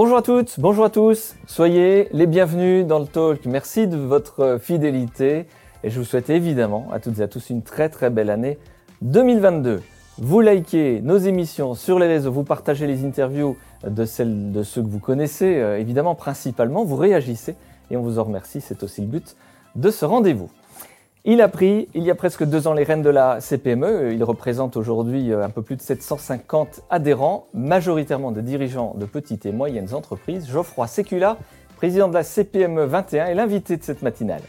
Bonjour 0.00 0.18
à 0.18 0.22
toutes, 0.22 0.60
bonjour 0.60 0.84
à 0.84 0.90
tous, 0.90 1.34
soyez 1.48 2.08
les 2.12 2.28
bienvenus 2.28 2.86
dans 2.86 3.00
le 3.00 3.06
talk. 3.06 3.44
Merci 3.46 3.88
de 3.88 3.96
votre 3.96 4.58
fidélité 4.60 5.46
et 5.82 5.90
je 5.90 5.98
vous 5.98 6.04
souhaite 6.04 6.30
évidemment 6.30 6.86
à 6.92 7.00
toutes 7.00 7.18
et 7.18 7.22
à 7.22 7.26
tous 7.26 7.50
une 7.50 7.62
très 7.62 7.88
très 7.88 8.08
belle 8.08 8.30
année 8.30 8.58
2022. 9.02 9.82
Vous 10.18 10.40
likez 10.40 11.00
nos 11.00 11.18
émissions 11.18 11.74
sur 11.74 11.98
les 11.98 12.06
réseaux, 12.06 12.30
vous 12.30 12.44
partagez 12.44 12.86
les 12.86 13.04
interviews 13.04 13.56
de 13.84 14.04
celles 14.04 14.52
de 14.52 14.62
ceux 14.62 14.82
que 14.82 14.86
vous 14.86 15.00
connaissez, 15.00 15.56
euh, 15.56 15.80
évidemment 15.80 16.14
principalement, 16.14 16.84
vous 16.84 16.94
réagissez 16.94 17.56
et 17.90 17.96
on 17.96 18.02
vous 18.02 18.20
en 18.20 18.22
remercie, 18.22 18.60
c'est 18.60 18.84
aussi 18.84 19.00
le 19.00 19.08
but 19.08 19.34
de 19.74 19.90
ce 19.90 20.04
rendez-vous. 20.04 20.48
Il 21.24 21.40
a 21.42 21.48
pris, 21.48 21.88
il 21.94 22.04
y 22.04 22.10
a 22.10 22.14
presque 22.14 22.44
deux 22.44 22.68
ans, 22.68 22.72
les 22.72 22.84
rênes 22.84 23.02
de 23.02 23.10
la 23.10 23.40
CPME. 23.40 24.12
Il 24.14 24.22
représente 24.22 24.76
aujourd'hui 24.76 25.32
euh, 25.32 25.44
un 25.44 25.50
peu 25.50 25.62
plus 25.62 25.76
de 25.76 25.82
750 25.82 26.82
adhérents, 26.90 27.48
majoritairement 27.52 28.30
des 28.30 28.42
dirigeants 28.42 28.94
de 28.96 29.04
petites 29.04 29.44
et 29.44 29.52
moyennes 29.52 29.94
entreprises. 29.94 30.48
Geoffroy 30.48 30.86
Sécula, 30.86 31.36
président 31.76 32.08
de 32.08 32.14
la 32.14 32.22
CPME 32.22 32.84
21, 32.84 33.26
est 33.26 33.34
l'invité 33.34 33.76
de 33.76 33.82
cette 33.82 34.02
matinale. 34.02 34.42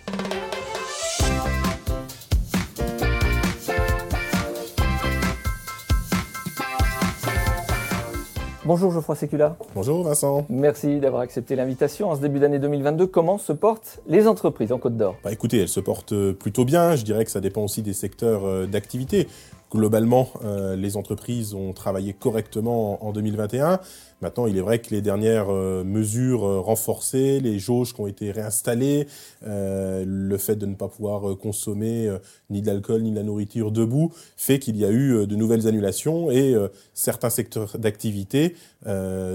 Bonjour 8.69 8.91
Geoffroy 8.91 9.15
Sécula. 9.15 9.57
Bonjour 9.73 10.03
Vincent. 10.03 10.45
Merci 10.47 10.99
d'avoir 10.99 11.23
accepté 11.23 11.55
l'invitation. 11.55 12.11
En 12.11 12.15
ce 12.15 12.21
début 12.21 12.37
d'année 12.37 12.59
2022, 12.59 13.07
comment 13.07 13.39
se 13.39 13.51
portent 13.51 13.99
les 14.05 14.27
entreprises 14.27 14.71
en 14.71 14.77
Côte 14.77 14.95
d'Or? 14.95 15.15
Bah 15.23 15.31
Écoutez, 15.31 15.57
elles 15.57 15.67
se 15.67 15.79
portent 15.79 16.13
euh, 16.13 16.33
plutôt 16.33 16.65
bien. 16.65 16.95
Je 16.95 17.03
dirais 17.03 17.25
que 17.25 17.31
ça 17.31 17.41
dépend 17.41 17.63
aussi 17.63 17.81
des 17.81 17.93
secteurs 17.93 18.45
euh, 18.45 18.67
d'activité. 18.67 19.27
Globalement, 19.71 20.29
euh, 20.43 20.75
les 20.75 20.97
entreprises 20.97 21.55
ont 21.55 21.73
travaillé 21.73 22.13
correctement 22.13 23.03
en 23.03 23.11
2021. 23.11 23.79
Maintenant, 24.21 24.47
il 24.47 24.57
est 24.57 24.61
vrai 24.61 24.79
que 24.79 24.89
les 24.91 25.01
dernières 25.01 25.49
euh, 25.49 25.83
mesures 25.83 26.45
euh, 26.45 26.59
renforcées, 26.59 27.39
les 27.39 27.59
jauges 27.59 27.93
qui 27.93 28.01
ont 28.01 28.07
été 28.07 28.31
réinstallées, 28.31 29.07
le 29.41 30.38
fait 30.38 30.55
de 30.55 30.66
ne 30.66 30.75
pas 30.75 30.88
pouvoir 30.88 31.38
consommer 31.38 32.09
ni 32.49 32.61
de 32.61 32.67
l'alcool 32.67 33.02
ni 33.02 33.11
de 33.11 33.16
la 33.16 33.23
nourriture 33.23 33.71
debout, 33.71 34.11
fait 34.35 34.59
qu'il 34.59 34.77
y 34.77 34.85
a 34.85 34.91
eu 34.91 35.25
de 35.25 35.35
nouvelles 35.35 35.67
annulations 35.67 36.29
et 36.31 36.55
certains 36.94 37.29
secteurs 37.29 37.77
d'activité 37.77 38.55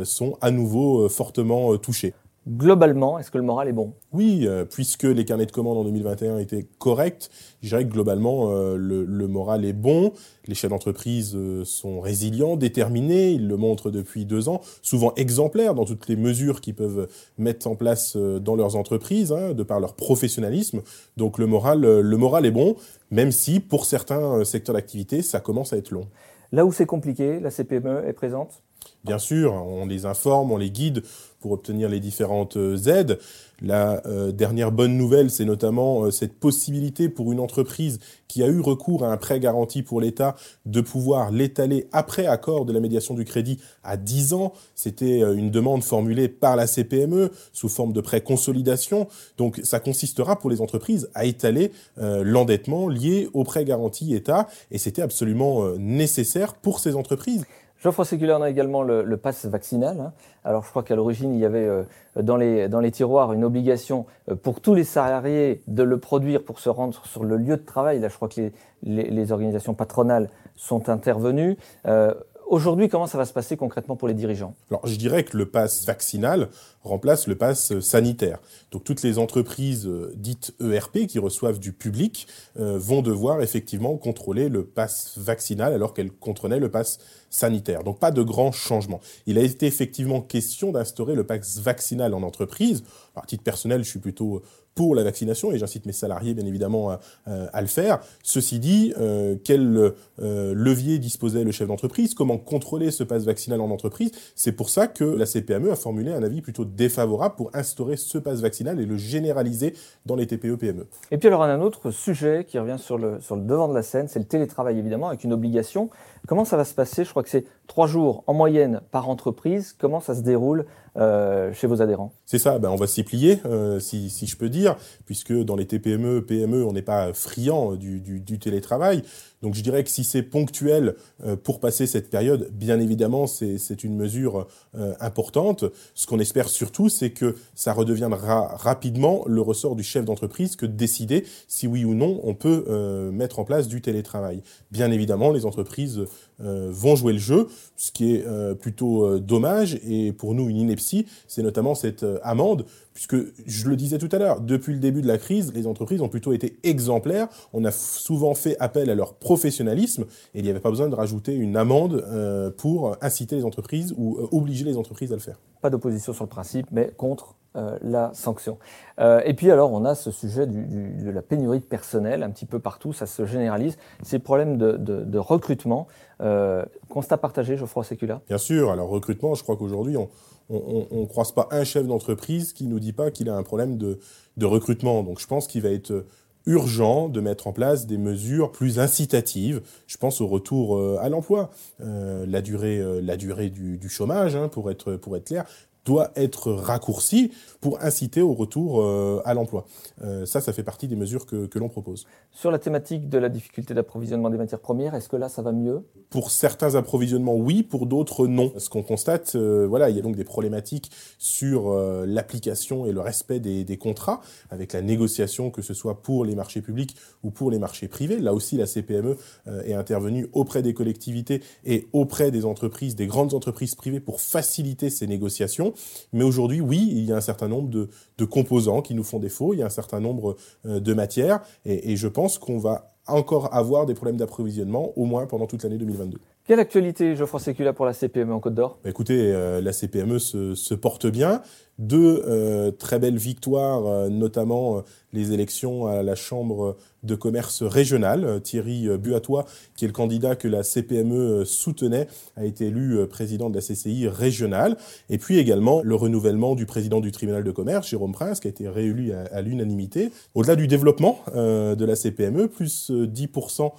sont 0.05 0.37
à 0.41 0.51
nouveau 0.51 1.09
fortement 1.09 1.77
touchés. 1.79 2.15
Globalement, 2.47 3.19
est-ce 3.19 3.31
que 3.31 3.39
le 3.39 3.45
moral 3.45 3.69
est 3.69 3.73
bon? 3.73 3.95
Oui, 4.13 4.47
euh, 4.47 4.67
puisque 4.67 5.05
les 5.05 5.25
carnets 5.25 5.47
de 5.47 5.53
commandes 5.53 5.79
en 5.79 5.85
2021 5.85 6.39
étaient 6.39 6.67
corrects, 6.79 7.31
je 7.63 7.69
dirais 7.69 7.85
que 7.85 7.91
globalement, 7.91 8.51
euh, 8.51 8.77
le, 8.77 9.29
moral 9.29 9.65
est 9.65 9.73
bon. 9.73 10.13
Les 10.47 10.55
chefs 10.55 10.71
d'entreprise 10.71 11.35
euh, 11.35 11.65
sont 11.65 12.01
résilients, 12.01 12.57
déterminés, 12.57 13.31
ils 13.31 13.49
le 13.49 13.57
montrent 13.57 13.91
depuis 13.91 14.27
deux 14.27 14.51
ans, 14.51 14.61
souvent 14.83 15.15
exemplaires 15.15 15.75
dans 15.75 15.87
toutes 15.87 16.07
les 16.07 16.17
mesures 16.17 16.61
qu'ils 16.61 16.75
peuvent 16.75 17.09
mettre 17.39 17.67
en 17.67 17.77
place 17.77 18.15
dans 18.15 18.57
leurs 18.57 18.77
entreprises, 18.77 19.33
hein, 19.33 19.55
de 19.55 19.63
par 19.63 19.81
leur 19.81 19.95
professionnalisme. 19.95 20.83
Donc 21.17 21.39
le 21.39 21.47
moral, 21.47 21.81
le 21.81 22.17
moral 22.19 22.45
est 22.45 22.51
bon, 22.51 22.77
même 23.11 23.33
si 23.33 23.59
pour 23.59 23.87
certains 23.87 24.45
secteurs 24.45 24.75
d'activité, 24.75 25.23
ça 25.23 25.41
commence 25.41 25.73
à 25.73 25.79
être 25.79 25.91
long. 25.93 26.09
Là 26.53 26.67
où 26.67 26.73
c'est 26.73 26.87
compliqué, 26.87 27.41
la 27.41 27.51
CPME 27.51 28.05
est 28.07 28.13
présente? 28.13 28.63
Bien 29.05 29.19
sûr, 29.19 29.53
on 29.53 29.87
les 29.87 30.07
informe, 30.07 30.51
on 30.51 30.57
les 30.57 30.71
guide 30.71 31.03
pour 31.45 31.53
obtenir 31.53 31.91
les 31.91 32.01
différentes 32.01 32.57
euh, 32.57 32.79
aides. 32.87 33.19
La 33.61 34.01
euh, 34.07 34.33
dernière 34.33 34.73
bonne 34.73 34.97
nouvelle, 34.97 35.31
c'est 35.31 35.45
notamment 35.45 36.05
euh, 36.05 36.11
cette 36.11 36.33
possibilité 36.33 37.11
pour 37.11 37.33
une 37.33 37.39
entreprise 37.39 38.01
qui 38.29 38.43
a 38.43 38.47
eu 38.47 38.61
recours 38.61 39.05
à 39.05 39.13
un 39.13 39.19
prêt 39.19 39.41
garanti 39.41 39.83
pour 39.83 40.01
l'État 40.01 40.37
de 40.65 40.81
pouvoir 40.81 41.31
l'étaler 41.31 41.87
après 41.93 42.27
accord 42.27 42.65
de 42.65 42.73
la 42.73 42.81
médiation 42.81 43.13
du 43.13 43.27
crédit 43.27 43.61
à 43.83 43.99
10 43.99 44.33
ans. 44.33 44.55
C'était 44.75 45.21
une 45.21 45.51
demande 45.51 45.85
formulée 45.85 46.29
par 46.29 46.57
la 46.57 46.67
CPME 46.67 47.31
sous 47.53 47.69
forme 47.69 47.93
de 47.93 48.01
prêt 48.01 48.23
consolidation. 48.23 49.07
Donc 49.37 49.61
ça 49.65 49.81
consistera 49.81 50.39
pour 50.39 50.49
les 50.49 50.63
entreprises 50.63 51.11
à 51.15 51.27
étaler 51.27 51.71
l'endettement 51.97 52.89
lié 52.89 53.29
au 53.35 53.45
prêt 53.45 53.65
garanti 53.65 54.15
État 54.15 54.49
et 54.71 54.79
c'était 54.79 55.03
absolument 55.03 55.77
nécessaire 55.79 56.55
pour 56.55 56.81
ces 56.81 56.97
entreprises. 56.97 57.45
Geoffroy 57.85 58.07
Séculaire 58.07 58.41
a 58.41 58.49
également 58.49 58.83
le, 58.83 59.17
pass 59.19 59.45
vaccinal. 59.45 60.01
Hein. 60.01 60.13
Alors 60.43 60.65
je 60.65 60.71
crois 60.71 60.83
qu'à 60.83 60.97
l'origine, 60.97 61.35
il 61.35 61.39
y 61.39 61.45
avait 61.45 61.67
euh, 61.67 61.83
dans, 62.17 62.39
les, 62.39 62.91
tiroirs 62.91 63.35
une 63.35 63.45
obligation 63.45 64.07
euh, 64.31 64.37
pour 64.37 64.63
tous 64.63 64.75
les 64.75 64.85
salariés 64.85 65.61
de 65.67 65.83
le 65.83 65.99
produire 65.99 66.43
pour 66.43 66.61
se 66.61 66.71
rendre 66.71 66.99
sur 67.05 67.25
le 67.25 67.37
lieu 67.37 67.59
de 67.59 67.63
travail. 67.63 68.01
Là, 68.01 68.09
je 68.09 68.17
crois 68.17 68.31
que 68.31 68.51
les 68.85 69.33
organisations 69.33 69.75
patronales 69.75 70.31
sont 70.57 70.89
intervenues. 70.89 71.59
Euh, 71.87 72.15
Aujourd'hui, 72.55 72.89
comment 72.89 73.09
ça 73.09 73.19
va 73.19 73.25
se 73.25 73.33
passer 73.33 73.57
concrètement 73.57 73.97
pour 73.97 74.07
les 74.07 74.15
dirigeants? 74.15 74.55
Alors, 74.71 74.87
je 74.87 74.95
dirais 74.95 75.25
que 75.25 75.37
le 75.37 75.47
pass 75.47 75.85
vaccinal 75.87 76.51
remplace 76.85 77.27
le 77.27 77.35
pass 77.35 77.81
sanitaire. 77.81 78.39
Donc, 78.71 78.85
toutes 78.85 79.03
les 79.03 79.19
entreprises 79.19 79.89
euh, 79.89 80.13
dites 80.15 80.55
ERP 80.61 81.09
qui 81.09 81.19
reçoivent 81.19 81.59
du 81.59 81.73
public 81.73 82.29
euh, 82.61 82.79
vont 82.79 83.03
devoir 83.03 83.43
effectivement 83.43 83.97
contrôler 83.97 84.49
le 84.49 84.65
pass 84.65 85.19
vaccinal 85.19 85.73
alors 85.73 85.95
qu'elles 85.95 86.13
contrôlaient 86.13 86.61
le 86.61 86.71
pass 86.71 87.01
sanitaire. 87.29 87.83
Donc, 87.83 87.99
pas 87.99 88.13
de 88.13 88.23
grands 88.23 88.53
changements. 88.53 89.01
Il 89.27 89.37
a 89.37 89.43
été 89.43 89.67
effectivement 89.67 90.21
question 90.21 90.71
d'instaurer 90.71 91.17
le 91.17 91.25
pass 91.25 91.59
vaccinal 91.59 92.15
en 92.15 92.23
entreprise. 92.23 92.85
À 93.17 93.27
titre 93.27 93.43
personnel, 93.43 93.83
je 93.83 93.91
suis 93.91 93.99
plutôt 93.99 94.43
pour 94.75 94.95
la 94.95 95.05
vaccination 95.05 95.53
et 95.53 95.59
j'incite 95.59 95.87
mes 95.87 95.93
salariés 95.93 96.35
bien 96.35 96.47
évidemment 96.47 96.91
à, 96.91 97.01
à 97.27 97.61
le 97.61 97.69
faire. 97.69 98.01
Ceci 98.23 98.59
dit, 98.59 98.93
euh, 98.99 99.37
quel 99.45 99.93
euh, 100.21 100.55
levier 100.55 100.99
disposait 100.99 101.45
le 101.45 101.53
chef 101.53 101.69
d'entreprise? 101.69 102.15
Comment 102.15 102.39
contrôler 102.39 102.91
ce 102.91 103.05
passe 103.05 103.25
vaccinal 103.25 103.61
en 103.61 103.71
entreprise? 103.71 104.11
C'est 104.35 104.53
pour 104.53 104.69
ça 104.69 104.87
que 104.87 105.05
la 105.05 105.27
CPME 105.27 105.71
a 105.71 105.77
formulé 105.77 106.13
un 106.13 106.23
avis 106.23 106.41
plutôt 106.41 106.65
défavorable 106.65 107.35
pour 107.37 107.51
instaurer 107.55 107.97
ce 107.97 108.19
passe 108.19 108.41
vaccinal 108.41 108.81
et 108.81 108.87
le 108.87 108.97
généraliser 108.97 109.75
dans 110.07 110.17
les 110.17 110.27
TPE-PME. 110.27 110.87
Et 111.11 111.19
puis 111.19 111.29
alors 111.29 111.43
un 111.43 111.61
autre 111.61 111.91
sujet 111.91 112.45
qui 112.47 112.59
revient 112.59 112.79
sur 112.79 112.99
le, 112.99 113.21
sur 113.21 113.37
le 113.37 113.43
devant 113.43 113.69
de 113.69 113.75
la 113.75 113.83
scène, 113.83 114.09
c'est 114.09 114.19
le 114.19 114.25
télétravail 114.25 114.79
évidemment 114.79 115.09
avec 115.09 115.25
une 115.25 115.33
obligation. 115.33 115.91
Comment 116.27 116.47
ça 116.47 116.57
va 116.57 116.65
se 116.65 116.73
passer? 116.73 117.05
Je 117.05 117.11
crois 117.11 117.23
que 117.23 117.29
c'est 117.29 117.45
trois 117.67 117.87
jours 117.87 118.25
en 118.27 118.33
moyenne 118.33 118.81
par 118.91 119.11
entreprise. 119.11 119.75
Comment 119.79 120.01
ça 120.01 120.15
se 120.15 120.23
déroule 120.23 120.65
euh, 120.97 121.53
chez 121.53 121.67
vos 121.67 121.83
adhérents? 121.83 122.15
C'est 122.25 122.39
ça, 122.39 122.59
ben 122.59 122.71
on 122.71 122.77
va 122.77 122.87
s'y 122.87 123.03
plier, 123.03 123.41
euh, 123.45 123.79
si, 123.79 124.09
je 124.09 124.37
peux 124.37 124.49
dire, 124.49 124.77
puisque 125.05 125.35
dans 125.35 125.55
les 125.55 125.67
TPME, 125.67 126.25
PME, 126.25 126.65
on 126.65 126.73
n'est 126.73 126.83
pas 126.83 127.13
friand 127.13 127.75
du, 127.75 128.39
télétravail. 128.39 129.03
Donc 129.45 129.55
je 129.55 129.61
dirais 129.61 129.85
que 129.85 129.91
si 129.91 130.05
c'est 130.05 130.23
ponctuel 130.23 130.95
euh, 131.23 131.37
pour 131.37 131.61
passer 131.61 131.87
cette 131.87 132.09
période, 132.09 132.49
bien 132.51 132.81
évidemment, 132.81 133.27
c'est 133.27 133.85
une 133.85 133.95
mesure 133.95 134.47
euh, 134.75 134.95
importante. 135.01 135.67
Ce 135.95 136.07
qu'on 136.07 136.19
espère 136.19 136.49
surtout, 136.49 136.89
c'est 136.89 137.11
que 137.11 137.37
ça 137.55 137.75
redeviendra 137.75 138.57
rapidement 138.57 139.23
le 139.27 139.43
ressort 139.43 139.77
du 139.77 139.83
chef 139.83 140.07
d'entreprise 140.07 140.57
que 140.57 140.65
de 140.65 140.73
décider 140.73 141.27
si 141.47 141.67
oui 141.67 141.85
ou 141.85 141.93
non 141.93 142.21
on 142.25 142.33
peut 142.33 142.65
euh, 142.69 143.11
mettre 143.13 143.39
en 143.39 143.45
place 143.45 143.69
du 143.69 143.83
télétravail. 143.83 144.41
Bien 144.71 144.91
évidemment, 144.91 145.31
les 145.31 145.45
entreprises 145.45 146.01
vont 146.41 146.97
jouer 146.97 147.13
le 147.13 147.21
jeu, 147.21 147.47
ce 147.77 147.93
qui 147.93 148.17
est 148.17 148.55
plutôt 148.57 149.21
dommage 149.21 149.79
et 149.87 150.13
pour 150.13 150.35
nous 150.35 150.49
une 150.49 150.57
ineptie, 150.57 151.07
c'est 151.29 151.45
notamment 151.45 151.77
cette 151.77 152.05
amende, 152.25 152.65
puisque 152.95 153.17
je 153.45 153.69
le 153.69 153.77
disais 153.77 153.99
tout 153.99 154.09
à 154.13 154.19
l'heure, 154.19 154.41
depuis 154.41 154.73
le 154.73 154.79
début 154.79 155.03
de 155.03 155.07
la 155.07 155.19
crise, 155.19 155.53
les 155.53 155.67
entreprises 155.67 156.01
ont 156.01 156.09
plutôt 156.09 156.33
été 156.33 156.59
exemplaires, 156.63 157.29
on 157.53 157.65
a 157.65 157.71
souvent 157.71 158.35
fait 158.35 158.57
appel 158.61 158.89
à 158.89 158.95
leur 158.95 159.15
professionnalisme 159.15 160.05
et 160.35 160.39
il 160.39 160.45
n'y 160.45 160.51
avait 160.51 160.61
pas 160.61 160.71
besoin 160.71 160.89
de 160.89 160.95
rajouter 160.95 161.35
une 161.35 161.57
amende 161.57 162.53
pour 162.57 162.97
inciter 163.03 163.37
les 163.37 163.45
entreprises 163.45 163.95
ou 163.97 164.29
obliger 164.31 164.65
les 164.65 164.77
entreprises 164.77 165.13
à 165.13 165.17
le 165.17 165.21
faire. 165.21 165.39
Pas 165.61 165.71
d'opposition 165.71 166.13
sur 166.13 166.25
le 166.25 166.31
principe, 166.31 166.67
mais 166.71 166.93
contre 166.97 167.35
euh, 167.57 167.79
la 167.83 168.11
sanction. 168.15 168.59
Euh, 168.99 169.21
et 169.25 169.33
puis 169.33 169.49
alors, 169.49 169.73
on 169.73 169.85
a 169.85 169.95
ce 169.95 170.11
sujet 170.11 170.45
de 170.45 171.09
la 171.09 171.23
pénurie 171.23 171.61
de 171.61 171.65
personnel 171.65 172.25
un 172.25 172.31
petit 172.31 172.47
peu 172.47 172.59
partout, 172.59 172.93
ça 172.93 173.07
se 173.07 173.27
généralise. 173.27 173.79
Ces 174.03 174.19
problèmes 174.19 174.57
de, 174.59 175.19
recrutement, 175.19 175.87
euh, 176.21 176.65
constat 176.89 177.17
partagé, 177.17 177.57
Geoffroy 177.57 177.85
Sécula? 177.85 178.23
Bien 178.27 178.39
sûr, 178.39 178.73
alors 178.73 178.89
recrutement, 178.89 179.37
je 179.37 179.45
crois 179.45 179.57
qu'aujourd'hui, 179.57 179.97
on 179.97 180.09
ne 180.51 181.07
croise 181.07 181.31
pas 181.31 181.47
un 181.53 181.63
chef 181.63 181.87
d'entreprise 181.87 182.53
qui 182.53 182.67
nous 182.67 182.81
dit 182.81 182.93
pas 182.93 183.13
qu'il 183.13 183.31
a 183.31 183.37
un 183.37 183.45
problème 183.45 183.79
de, 183.79 184.01
recrutement. 184.43 185.05
Donc 185.05 185.21
je 185.21 185.27
pense 185.29 185.47
qu'il 185.47 185.63
va 185.63 185.71
être 185.71 186.07
urgent 186.47 187.09
de 187.09 187.21
mettre 187.21 187.47
en 187.47 187.53
place 187.53 187.87
des 187.87 187.99
mesures 187.99 188.51
plus 188.51 188.81
incitatives. 188.81 189.63
Je 189.87 189.97
pense 189.97 190.21
au 190.21 190.27
retour 190.27 190.99
à 190.99 191.09
l'emploi, 191.09 191.51
la 191.79 192.43
durée, 192.43 192.83
la 193.01 193.17
durée 193.17 193.49
du, 193.49 193.79
du 193.79 193.89
chômage, 193.89 194.35
hein, 194.35 194.49
pour 194.49 194.73
être 194.73 194.97
pour 194.97 195.17
être 195.17 195.27
clair, 195.27 195.45
doit 195.85 196.11
être 196.17 196.53
raccourci 196.53 197.33
pour 197.61 197.83
inciter 197.83 198.21
au 198.21 198.35
retour 198.35 198.83
euh, 198.83 199.23
à 199.25 199.35
l'emploi. 199.35 199.67
Euh, 200.03 200.27
ça, 200.27 200.41
ça 200.41 200.53
fait 200.53 200.63
partie 200.63 200.89
des 200.89 200.97
mesures 200.97 201.27
que, 201.27 201.47
que 201.47 201.59
l'on 201.59 201.69
propose. 201.69 202.07
Sur 202.31 202.51
la 202.51 202.59
thématique 202.59 203.09
de 203.09 203.19
la 203.19 203.29
difficulté 203.29 203.75
d'approvisionnement 203.75 204.31
des 204.31 204.39
matières 204.39 204.61
premières, 204.61 204.95
est-ce 204.95 205.09
que 205.09 205.17
là, 205.17 205.29
ça 205.29 205.43
va 205.43 205.53
mieux? 205.53 205.83
Pour 206.11 206.31
certains 206.31 206.75
approvisionnements, 206.75 207.37
oui, 207.37 207.63
pour 207.63 207.87
d'autres, 207.87 208.27
non. 208.27 208.53
Ce 208.59 208.69
qu'on 208.69 208.83
constate, 208.83 209.35
euh, 209.35 209.67
voilà, 209.67 209.91
il 209.91 209.97
y 209.97 209.99
a 209.99 210.03
donc 210.03 210.17
des 210.17 210.25
problématiques 210.25 210.91
sur 211.19 211.75
l'application 212.07 212.87
et 212.87 212.93
le 212.93 213.01
respect 213.01 213.41
des, 213.41 213.65
des, 213.65 213.77
contrats, 213.77 214.21
avec 214.51 214.73
la 214.73 214.83
négociation, 214.83 215.51
que 215.51 215.63
ce 215.63 215.75
soit 215.75 216.03
pour 216.03 216.25
les 216.25 216.35
marchés 216.35 216.61
publics 216.61 216.97
ou 217.23 217.31
pour 217.31 217.51
les 217.51 217.59
marchés 217.59 217.89
privés. 217.89 218.19
Là 218.19 218.35
aussi, 218.35 218.57
la 218.57 218.67
CPME 218.67 219.17
est 219.65 219.75
intervenue 219.75 220.29
auprès 220.33 220.63
des 220.63 220.75
collectivités 220.75 221.43
et 221.65 221.89
auprès 221.93 222.31
des 222.31 222.45
entreprises, 222.45 222.95
des 222.95 223.07
grandes 223.07 223.35
entreprises 223.35 223.75
privées 223.75 224.01
pour 224.01 224.21
faciliter 224.21 224.91
ces 224.91 225.07
négociations. 225.07 225.74
Mais 226.13 226.25
aujourd'hui, 226.25 226.61
oui, 226.61 226.89
il 226.91 227.05
y 227.05 227.13
a 227.13 227.17
un 227.17 227.21
certain 227.21 227.49
nombre 227.49 227.69
de, 227.69 227.89
de, 228.19 228.25
composants 228.25 228.83
qui 228.83 228.95
nous 228.95 229.05
font 229.05 229.19
défaut, 229.19 229.55
il 229.55 229.59
y 229.59 229.63
a 229.63 229.67
un 229.67 229.71
certain 229.71 230.01
nombre 230.01 230.37
de 230.65 230.95
matières, 230.95 231.41
et, 231.65 231.93
et 231.93 231.97
je 231.97 232.09
pense 232.09 232.39
qu'on 232.39 232.59
va 232.59 232.95
encore 233.07 233.55
avoir 233.55 233.87
des 233.87 233.95
problèmes 233.95 234.17
d'approvisionnement, 234.17 234.93
au 234.97 235.05
moins 235.05 235.27
pendant 235.27 235.47
toute 235.47 235.63
l'année 235.63 235.79
2022. 235.79 236.19
Quelle 236.47 236.61
actualité, 236.61 237.17
Geoffroy 237.17 237.41
Sécula, 237.41 237.73
pour 237.73 237.87
la 237.87 237.95
CPME 237.95 238.35
en 238.35 238.39
Côte 238.41 238.55
d'Or? 238.55 238.79
Bah, 238.85 238.91
Écoutez, 238.91 239.33
euh, 239.33 239.63
la 239.63 239.73
CPME 239.73 240.19
se, 240.19 240.55
se, 240.55 240.75
porte 240.75 241.07
bien. 241.07 241.41
Deux 241.79 242.23
euh, 242.27 242.71
très 242.71 242.99
belles 242.99 243.17
victoires, 243.17 243.87
euh, 243.87 244.09
notamment 244.09 244.83
les 245.13 245.33
élections 245.33 245.87
à 245.87 246.03
la 246.03 246.15
Chambre 246.15 246.77
de 247.03 247.15
commerce 247.15 247.63
régionale. 247.63 248.41
Thierry 248.43 248.89
Buatois, 248.99 249.45
qui 249.77 249.85
est 249.85 249.89
le 249.89 249.93
candidat 249.93 250.35
que 250.35 250.49
la 250.49 250.63
CPME 250.63 251.45
soutenait, 251.45 252.09
a 252.37 252.45
été 252.45 252.67
élu 252.67 253.07
président 253.07 253.49
de 253.49 253.55
la 253.55 253.61
CCI 253.61 254.09
régionale. 254.09 254.77
Et 255.11 255.19
puis 255.19 255.39
également 255.39 255.83
le 255.83 255.95
renouvellement 255.95 256.57
du 256.57 256.67
président 256.67 257.01
du 257.01 257.13
tribunal 257.13 257.45
de 257.45 257.51
commerce, 257.53 257.89
Jérôme 257.89 258.13
Prince, 258.13 258.41
qui 258.41 258.49
a 258.49 258.51
été 258.51 258.69
réélu 258.69 259.13
à, 259.13 259.23
à 259.33 259.43
l'unanimité. 259.43 260.11
Au-delà 260.35 260.57
du 260.57 260.67
développement 260.67 261.21
de 261.35 261.85
la 261.85 261.95
CPME, 261.95 262.49
plus 262.49 262.91
10% 262.91 263.73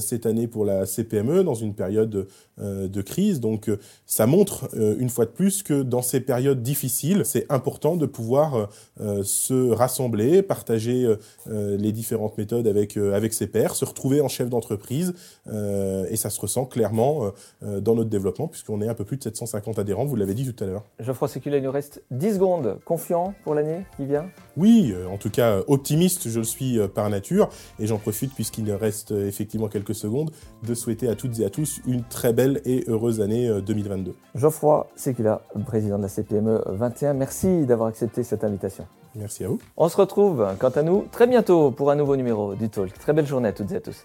cette 0.00 0.26
année 0.26 0.46
pour 0.46 0.66
la 0.66 0.84
CPME 0.84 1.42
dans 1.42 1.54
une 1.54 1.74
période 1.74 2.26
euh, 2.58 2.88
de 2.88 3.02
crise. 3.02 3.38
Donc 3.38 3.68
euh, 3.68 3.78
ça 4.06 4.26
montre 4.26 4.70
euh, 4.78 4.96
une 4.98 5.10
fois 5.10 5.26
de 5.26 5.30
plus 5.30 5.62
que 5.62 5.82
dans 5.82 6.00
ces 6.00 6.20
périodes 6.20 6.62
difficiles, 6.62 7.25
c'est 7.26 7.50
important 7.50 7.96
de 7.96 8.06
pouvoir 8.06 8.68
se 8.98 9.70
rassembler, 9.70 10.42
partager 10.42 11.06
les 11.46 11.92
différentes 11.92 12.38
méthodes 12.38 12.66
avec, 12.66 12.96
avec 12.96 13.34
ses 13.34 13.46
pairs, 13.46 13.74
se 13.74 13.84
retrouver 13.84 14.20
en 14.20 14.28
chef 14.28 14.48
d'entreprise. 14.48 15.14
et 15.46 16.16
ça 16.16 16.30
se 16.30 16.40
ressent 16.40 16.64
clairement 16.64 17.32
dans 17.62 17.94
notre 17.94 18.10
développement 18.10 18.48
puisqu'on 18.48 18.80
est 18.80 18.88
un 18.88 18.94
peu 18.94 19.04
plus 19.04 19.16
de 19.16 19.22
750 19.24 19.78
adhérents, 19.78 20.04
vous 20.04 20.16
l'avez 20.16 20.34
dit 20.34 20.52
tout 20.52 20.64
à 20.64 20.66
l'heure. 20.66 20.84
Geoffroy 21.00 21.28
Sécula, 21.28 21.58
il 21.58 21.62
nous 21.62 21.70
reste 21.70 22.02
10 22.10 22.34
secondes. 22.34 22.78
Confiant 22.84 23.34
pour 23.44 23.54
l'année 23.54 23.84
qui 23.96 24.06
vient? 24.06 24.26
Oui, 24.56 24.94
en 25.10 25.18
tout 25.18 25.30
cas 25.30 25.60
optimiste, 25.66 26.28
je 26.28 26.38
le 26.38 26.44
suis 26.44 26.78
par 26.94 27.10
nature. 27.10 27.48
Et 27.78 27.86
j'en 27.86 27.98
profite 27.98 28.32
puisqu'il 28.34 28.70
reste 28.72 29.10
effectivement 29.10 29.68
quelques 29.68 29.94
secondes 29.94 30.30
de 30.62 30.74
souhaiter 30.74 31.08
à 31.08 31.14
toutes 31.14 31.38
et 31.40 31.44
à 31.44 31.50
tous 31.50 31.80
une 31.86 32.02
très 32.04 32.32
belle 32.32 32.60
et 32.64 32.84
heureuse 32.88 33.20
année 33.20 33.50
2022. 33.60 34.10
Euh, 34.10 34.14
Geoffroy 34.34 34.86
Sécula, 34.96 35.42
président 35.66 35.98
de 35.98 36.02
la 36.02 36.08
CPME 36.08 36.62
21, 36.66 37.14
merci 37.16 37.66
d'avoir 37.66 37.88
accepté 37.88 38.22
cette 38.22 38.44
invitation. 38.44 38.86
Merci 39.14 39.44
à 39.44 39.48
vous. 39.48 39.58
On 39.76 39.88
se 39.88 39.96
retrouve, 39.96 40.46
quant 40.58 40.70
à 40.70 40.82
nous, 40.82 41.06
très 41.10 41.26
bientôt 41.26 41.70
pour 41.70 41.90
un 41.90 41.94
nouveau 41.94 42.16
numéro 42.16 42.54
du 42.54 42.68
Talk. 42.68 42.92
Très 42.98 43.12
belle 43.12 43.26
journée 43.26 43.48
à 43.48 43.52
toutes 43.52 43.72
et 43.72 43.76
à 43.76 43.80
tous. 43.80 44.04